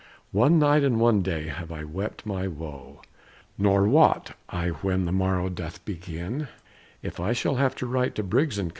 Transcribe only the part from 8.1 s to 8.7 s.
to Briggs & Co.